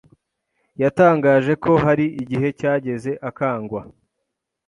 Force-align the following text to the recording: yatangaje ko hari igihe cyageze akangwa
yatangaje 0.81 1.53
ko 1.63 1.71
hari 1.83 2.05
igihe 2.21 2.47
cyageze 2.59 3.11
akangwa 3.29 3.81